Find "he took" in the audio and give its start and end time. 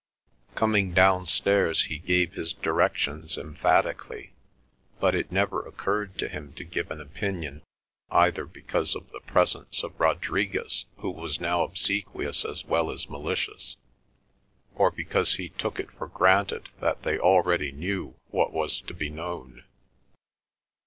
15.35-15.79